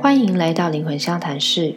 [0.00, 1.74] 欢迎来到灵魂相谈室，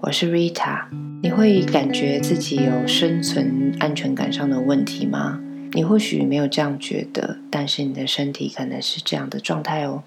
[0.00, 0.84] 我是 Rita。
[1.22, 5.40] 你会感觉自己有生存安全感上的问题吗？
[5.72, 10.02] 你或许没有这样觉得，但是你的身体可能是这样的状态哦。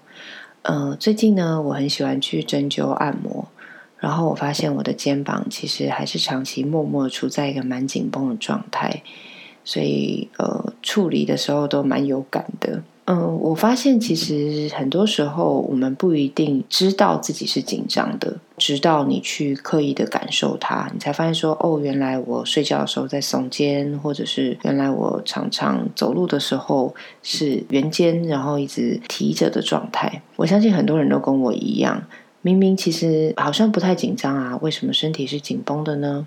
[0.62, 3.48] 呃，最近呢，我很喜欢去针灸按摩，
[3.98, 9.02] 然后我发现我的肩膀其实还是长期默默处在一个蛮紧绷的状态，
[9.64, 12.84] 所以呃，处理的时候都蛮有感的。
[13.10, 30.20] 嗯，我发现其实很多时候我们不一定知道自己是紧张的，直到你去刻意的感受它，你才发现说，哦，原来我睡觉的时候在耸肩，或者是原来我常常走路的时候是圆肩，然后一直提着的状态。
[30.36, 32.02] 我相信很多人都跟我一样，
[32.42, 36.26] 明明其实好像不太紧张啊，为什么身体是紧绷的呢？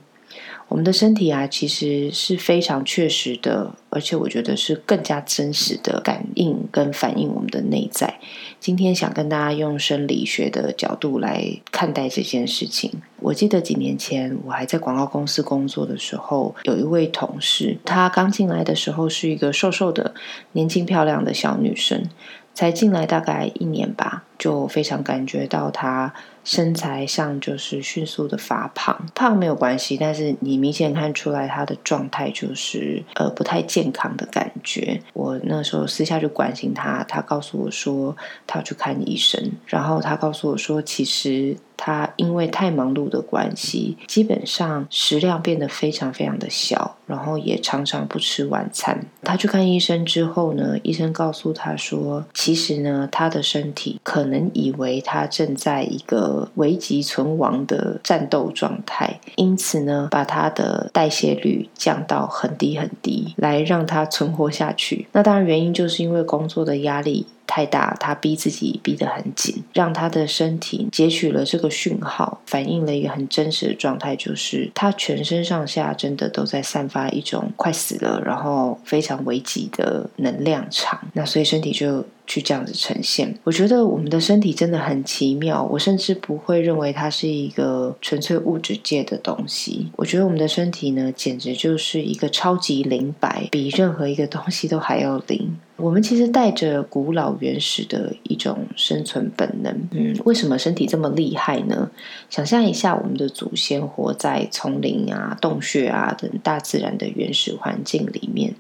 [0.68, 8.20] 我们的身体啊，其实是非常确实的，而且我觉得是更加真实的感应跟反映我们的内在。
[8.62, 12.92] 今天想跟大家用生理学的角度来看待这件事情。
[13.20, 20.14] 我记得几年前我还在广告公司工作的时候，有一位同事，她刚进来的时候是一个瘦瘦的、
[20.52, 22.08] 年轻漂亮的小女生，
[22.54, 26.14] 才进来大概一年吧，就非常感觉到她。
[26.44, 35.00] 身材上就是迅速的发胖，胖没有关系，但是你明显看出来她的状态就是呃不太健康的感觉。
[35.14, 38.18] 我那时候私下就关心她，她告诉我说
[38.52, 41.56] 他要去看医生，然后他告诉我说其实。
[41.84, 49.04] 他因为太忙碌的关系，基本上食量变得非常非常的小，然后也常常不吃晚餐。
[49.24, 65.08] 他去看医生之后呢，医生告诉他说，其实呢，他的身体可能以为他正在一个危急存亡的战斗状态，因此呢，把他的代谢率降到很低很低，来让他存活下去。
[65.14, 67.26] 那当然原因就是因为工作的压力。
[67.48, 81.00] 太大，他逼自己逼得很紧，让他的身体截取了这个讯号，反映了一个很真实的状态，就是他全身上下真的都在散发一种快死了，然后非常危急的能量场。
[81.14, 82.06] 那所以身体就。
[82.32, 85.68] 去这样子呈现，我觉得我们的身体真的很奇妙。
[85.70, 89.92] 我甚至不会认为它是一个纯粹物质界的东西。
[89.98, 95.58] 我觉得我们的身体呢，简直就是一个超级灵摆，比任何一个东西都还要灵。
[95.76, 99.90] 我们其实带着古老原始的一种生存本能。
[99.92, 101.92] 嗯，为什么身体这么厉害呢？
[102.30, 108.56] 想象一下，我们的祖先活在丛林啊、洞穴啊等大自然的原始环境里面。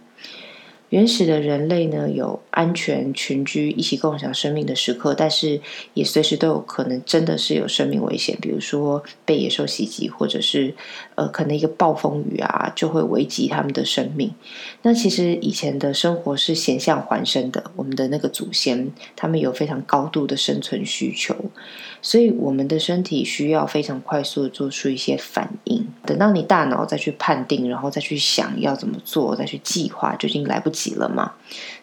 [0.92, 5.62] 原始的人类呢，有安全群居、一起共享生命的时刻，但是
[5.94, 10.76] 也随时都有可能真的是有生命危险，比如说被野兽袭击，或者是
[11.16, 14.34] 呃，可能一个暴风雨啊，就会危及他们的生命。
[14.82, 21.34] 那其实以前的生活是险象环生的，我们的那个祖先，他们有非常高度的生存需求，
[22.02, 25.88] 所以我们的身体需要非常快速的做出一些反应。
[26.06, 30.81] 等到你大脑再去判定，然后再去想要怎么做，再去计划，就已经来不及。
[30.90, 31.34] 了嘛？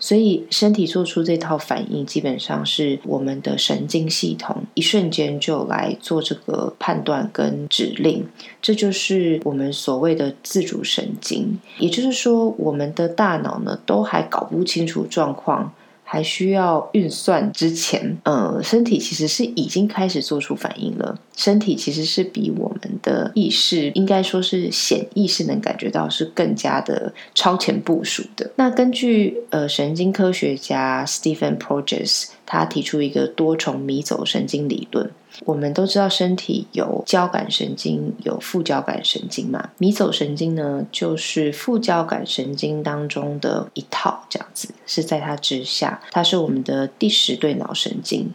[0.01, 8.27] 所以身体做出这套反应，基本上是我们的神经系统一瞬间就来做这个判断跟指令。
[8.61, 11.59] 这就是我们所谓的自主神经。
[11.79, 15.73] 也就是说，我们的大脑呢，都还搞不清楚状况。
[16.11, 21.21] 还需要运算之前，呃，身体其实是已经开始做出反应了。
[21.37, 28.51] 身体其实是比我们的意识，应该说是显意识能感觉到，是更加的超前部署的。
[28.57, 35.11] 那根据呃神经科学家 Stephen Porges，他提出一个多重迷走神经理论。
[35.45, 39.71] 我们都知道，身体有交感神经，有副交感神经嘛。
[39.79, 48.33] 迷走神经呢，就是副交感神经当中的一套，这样子是在它之下，它是我们的第十对脑神经。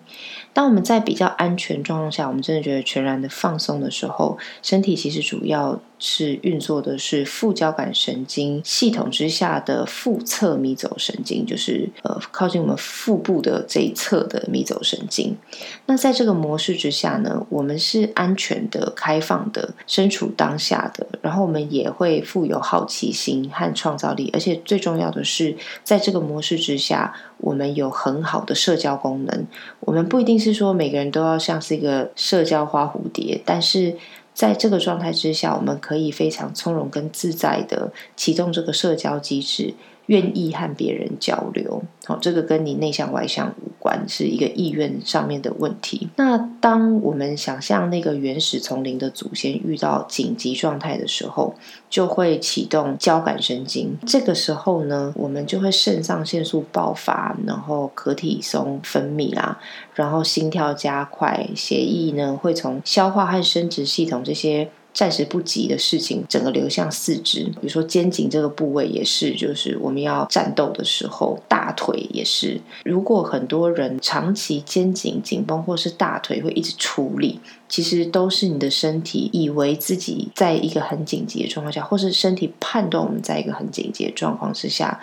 [0.53, 5.81] 当我们在比较安全状况下，我们真的觉得全然的放松的时候，身体其实主要。
[6.05, 15.37] 是运作的是副交感神经系统之下的腹侧迷走神经，就是呃靠近我们腹部的这一侧的迷走神经。
[15.85, 25.55] 那在这个模式之下呢，我们是安全的、开放的、身处当下的，然后我们也会富有好奇心和创造力，而且最重要的是，
[25.85, 29.45] 在这个模式之下，我们有很好的社交功能。
[29.81, 33.95] 我们不一定是说每个人都要像是一个社交花蝴蝶，但是。
[34.35, 39.75] 在这个状态之下，我们可以非常从容跟自在的启动这个社交机制，
[40.07, 46.09] 愿意和别人交流，好，这个跟你内向外向无关，是一个意愿上面的问题。
[46.17, 51.55] 那当我们想象那个原始丛林的祖先遇到紧急状态的时候，
[51.89, 53.97] 就会启动交感神经。
[54.05, 59.59] 这个时候呢，我们就会肾上腺素爆发，然后可体松分泌啦，
[59.93, 64.69] 然后心跳加快，血液呢会从消化和生殖系统这些。
[64.93, 72.61] 暂时不急的事情，整个流向四肢，比如说肩颈这个部位也是，就是我们要战斗的时候，大腿也是。
[72.85, 84.99] 如果很多人长期肩颈紧绷，或是大腿会一直出力，其实都是你的身体以为自己在一个很紧急的状况下，或是身体判断我们在一个很紧急的状况之下。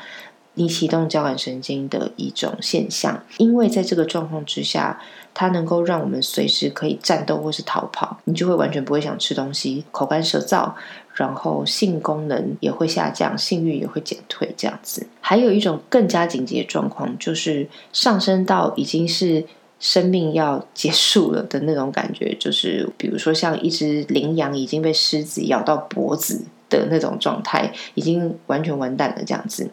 [0.60, 5.00] 你启动交感神经的一种现象，因为在这个状况之下，
[5.32, 10.70] 它能够让我们随时可以战斗或是逃跑，你就会完全不会想吃东西，口干舌燥，
[11.14, 15.06] 然后性功能也会下降，性欲也会减退，这样子。
[15.22, 19.42] 还有一种更加紧急的状况，就是上升到已经是
[19.78, 26.44] 生命要结束了的那种感觉，就是比如说像一只羚羊已经被狮子咬到脖子。
[26.70, 29.69] 的那种状态已经完全完蛋了，这样子。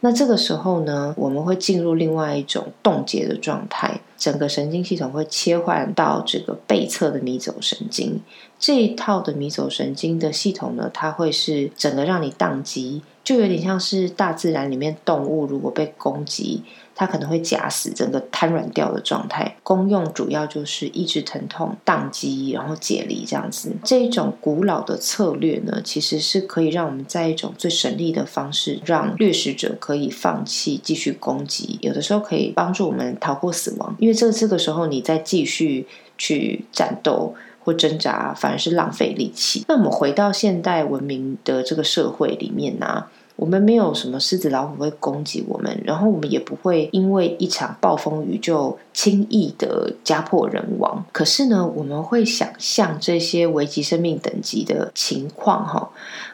[0.00, 8.22] 那这个时候呢，我们会进入另外一种冻结的状态，整个神经系统会切换到这个背侧的迷走神经。
[8.58, 16.62] 这一套的迷走神经的系统呢，它会是整个让你宕机，就有点像是大自然里面动物如果被攻击。
[16.96, 19.54] 它可能会假死，整个瘫软掉的状态。
[19.62, 23.70] 功用主要就是抑制疼痛、宕机，然后解离这样子。
[23.84, 31.78] 这一种古老的策略呢，其实是可以让我们在一种最省力的方式，让掠食者可以放弃继续攻击。
[31.82, 39.64] 有的时候可以帮助我们逃过死亡，因为这这个时候你再继续去战斗或挣扎，反而是浪费力气。
[39.68, 43.04] 那我们回到现代文明的这个社会里面呢？
[43.36, 51.04] 我们没有什么狮子老虎会攻击我们，然后我们也不会因为一场暴风雨就轻易的家破人亡。
[51.12, 55.90] 可是呢，我们会想象这些危及生命等级的情况，哈。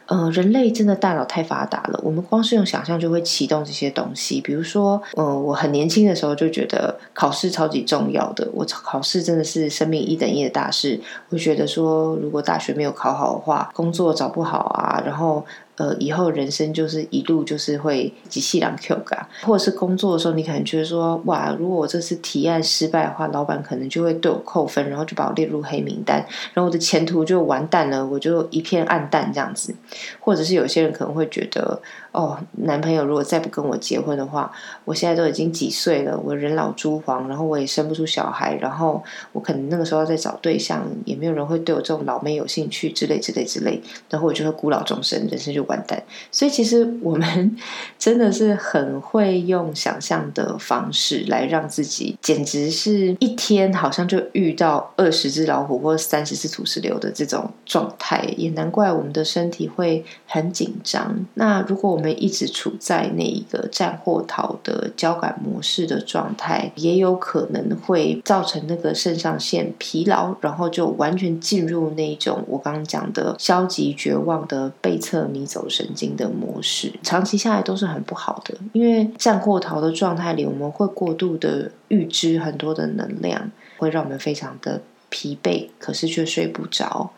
[0.07, 4.41] 呃，人类真的大脑太发达了，我们光是用想象就会启动这些东西。
[4.43, 11.01] 比如说，呃，我很年轻的时候就觉得考试超级重要的，我考试真的是生命一等一的大事。
[11.31, 15.43] 我觉得说，如果大学没有考好的话，工作找不好啊，然后
[15.83, 26.25] 呃，以后人生就是一路就是会极细两 Q 嘎，或者是工作的时候，你可能觉得说，哇，如果我这次提案失败的话，老板可能就会对我扣分，然后就把我列入黑名单，
[26.55, 29.75] 然后我的前途就完蛋了，我就一片暗淡这样子。
[30.21, 31.83] 或者是有些人可能会觉得。
[32.13, 34.53] 哦，男朋友如果再不跟我结婚的话，
[34.85, 46.03] 我现在都已经几岁了，我人老珠黄，然后我也生不出小孩，然后我可能那个时候再找对象，也没有人会对我这种老妹有兴趣之类之类之类，然后我就会孤老终生，人生就完蛋。
[46.31, 47.57] 所以其实我们
[47.99, 61.25] 真的是很会用想象的方式来让自己，简直是一天好像就遇到二十只老虎或三十只土石流的这种状态，也难怪我们的身体会很紧张。
[61.33, 78.53] 那如果我们我我们一直处在那一个战或逃的交感模式的状态，也有可能会造成那个肾上腺疲劳，然后就完全进入那种我刚刚讲的消极绝望的背侧迷走神经的模式，长期下来都是很不好的。
[78.73, 83.49] 因为战或逃的状态里，我们会过度的预支很多的能量，
[83.79, 87.13] 会让我们非常的疲惫，可是却睡不着。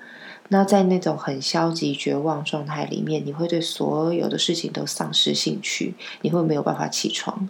[0.55, 7.49] 那在那种很消极、绝望状态里面，你会对所有的事情都丧失兴趣，你会没有办法起床，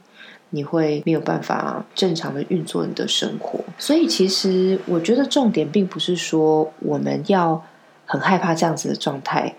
[0.48, 3.60] 你会没有办法正常的运作你的生活。
[3.76, 7.62] 所以，其实我觉得重点并不是说我们要
[8.06, 9.54] 很害怕这样子的状态。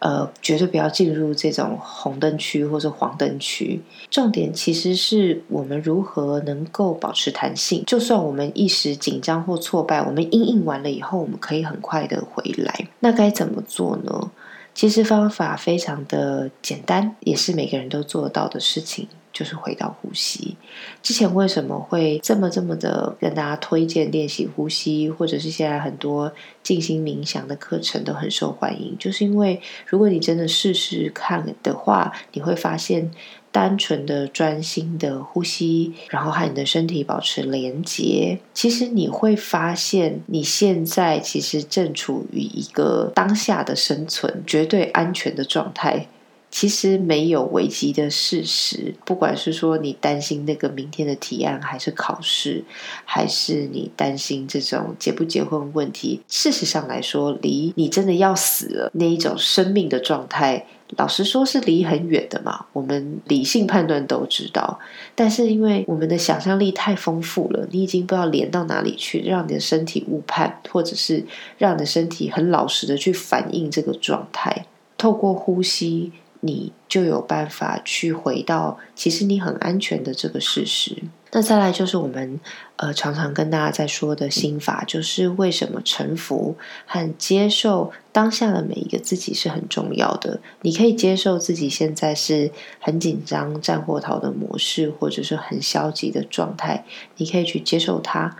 [0.00, 3.80] 呃，绝对不要进入这种红灯区或者黄灯区。
[4.10, 12.88] 重点其实是我们如何能够保持弹性，就算我们一时紧张或挫败，我们应应完了以后，我们可以很快的回来。
[13.00, 14.30] 那该怎么做呢？
[14.72, 19.06] 其实方法非常的简单，也是每个人都做得到的事情。
[19.32, 20.56] 就是回到呼吸。
[21.02, 26.32] 之前为什么会这么这么的跟大家推荐练习呼吸，或者是现在很多
[26.62, 28.96] 静心冥想的课程都很受欢迎？
[28.98, 33.10] 就是因为如果你真的试试看的话，你会发现，
[33.52, 46.06] 单纯的专心的呼吸，然后和你的身体保持连接，其实你会发现，你现在其实正处于一个当下的生存绝对安全的状态。
[46.50, 52.64] 其实没有危机的事实，不管是说你担心那个明天的提案，还是考试，
[53.04, 60.66] 还是你担心这种结不结婚问题，事实上来说，离你真的要死了那一种生命的状态，
[60.96, 62.66] 老实说是离很远的嘛。
[62.72, 64.80] 我们理性判断都知道，
[65.14, 71.24] 但是因为我们的想象力太丰富了，你已经不知道连到哪里去，让你的身体误判，或者是
[71.58, 74.66] 让你的身体很老实的去反映这个状态，
[74.98, 76.10] 透过呼吸。
[76.40, 80.96] 你就有办法去回到其实你很安全的这个事实。
[81.32, 82.40] 那再来就是我们
[82.74, 86.56] 呃常常跟大家在说的心法，就是为什么臣服
[86.86, 90.40] 和接受当下的每一个自己是很重要的。
[90.62, 96.84] 你可以接受自己现在是很紧张、战或逃的模式，或者是很消极的状态，
[97.18, 98.36] 你可以去接受它。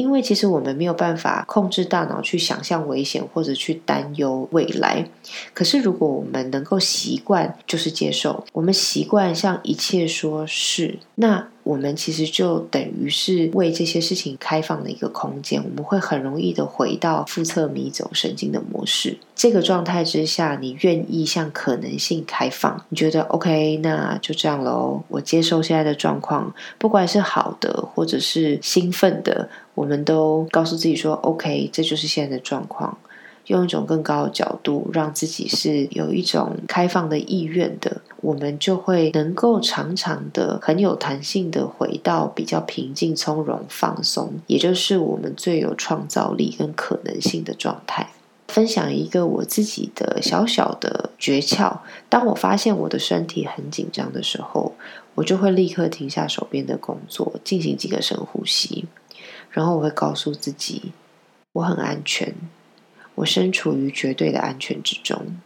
[0.00, 5.06] 因为其实我们没有办法控制大脑去想象危险或者去担忧未来，
[5.52, 11.48] 可是如果我们能够习惯就是接受，我们习惯向一切说是，那。
[11.62, 19.18] 我们其实就等于是为这些事情开放了一个空间，我们会很容易的回到腹侧迷走神经的模式。
[19.34, 25.02] 这个状态之下，你愿意向可能性开放，你觉得 OK，那就这样喽。
[25.08, 32.96] 我接受现在的状况，不管是好的或者是兴奋的，我们都告诉自己说 OK，这就是现在的状况。
[33.50, 48.10] 用一种更高的角度，让自己是有一种开放的意愿的，我们就会能够常常的很有弹性的回到比较平静、从容、放松，也就是我们最有创造力跟可能性的状态。
[48.46, 51.78] 分享一个我自己的小小的诀窍：
[52.08, 54.74] 当我发现我的身体很紧张的时候，
[55.16, 58.86] 我就会立刻停下手边的工作，进行几个深呼吸，
[59.50, 60.92] 然后我会告诉自己，
[61.52, 62.32] 我很安全。
[63.20, 65.38] 我身处于绝对的安全之中，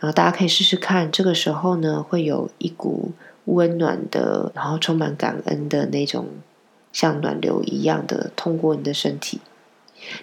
[0.00, 1.10] 然后大家可以试试看。
[1.10, 3.12] 这个时候呢，会有一股
[3.44, 6.28] 温暖的，然后充满感恩的那种，
[6.92, 9.40] 像暖流一样的通过你的身体。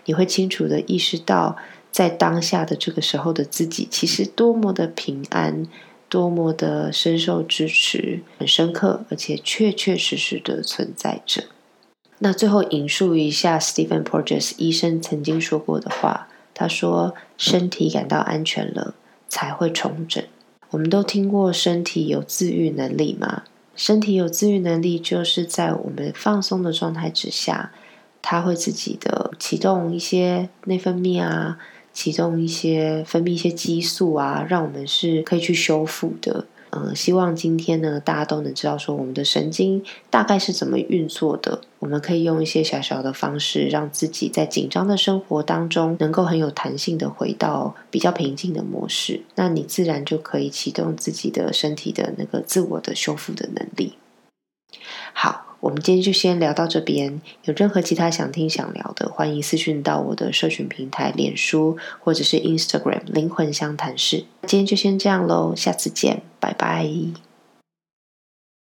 [0.05, 1.55] 你会清楚的意识到，
[1.91, 5.65] 在当下的这个时候的自己，其实多么的平安，
[6.09, 11.43] 多么的深受支持，很深刻，而且确确实实的存在着。
[12.19, 18.95] 那最后引述一下 Stephen Porges 医生曾经说过的话，他说：“身体感到安全了，
[19.29, 20.23] 才会重整。”
[20.71, 23.43] 我们都听过身体有自愈能力吗？
[23.75, 27.71] 身体有自愈能力，就是在我们放松的状态之下，
[28.23, 31.59] 它会自己的启动一些内分泌啊，
[31.93, 36.45] 启动一些分泌一些激素啊，让我们是可以去修复的。
[36.79, 41.61] 嗯，希望今天呢，大家都能知道说我们的神经大概是怎么运作的。
[41.79, 49.21] 我们可以用一些小小的方式，让自己在紧张的生活当中，能够很有弹性的回到比较平静的模式。
[49.35, 53.93] 那你自然就可以启动自己的身体的那个自我的修复的能力。
[55.13, 55.46] 好。
[55.59, 57.21] 我们今天就先聊到这边。
[57.45, 64.25] 有任何其他想听想聊的，欢迎私讯到我的社群平台脸书或者是 Instagram 灵魂相谈室。
[64.43, 67.26] 今天就先这样喽，下次见，拜拜。